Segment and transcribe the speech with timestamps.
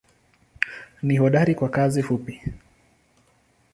[1.03, 2.41] Ni hodari kwa kazi fupi.